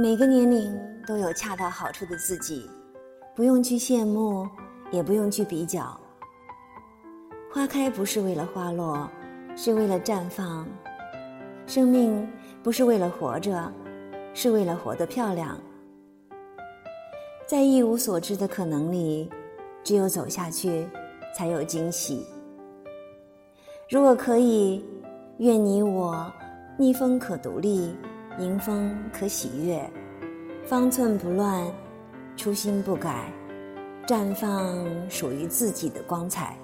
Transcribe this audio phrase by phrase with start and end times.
[0.00, 2.70] 每个年龄都有恰到好处的自己，
[3.34, 4.48] 不用去羡慕，
[4.92, 5.98] 也不用去比较。
[7.52, 9.10] 花开不是为了花落，
[9.56, 10.64] 是为了绽放。
[11.66, 12.24] 生命
[12.62, 13.72] 不是为了活着，
[14.34, 15.60] 是为了活得漂亮。
[17.44, 19.28] 在一无所知的可能里，
[19.82, 20.88] 只有走下去，
[21.36, 22.24] 才有惊喜。
[23.90, 24.84] 如果可以，
[25.38, 26.32] 愿你我
[26.78, 27.96] 逆风可独立，
[28.38, 29.90] 迎风可喜悦，
[30.64, 31.66] 方寸不乱，
[32.36, 33.32] 初心不改，
[34.06, 36.56] 绽放属于自己的光彩。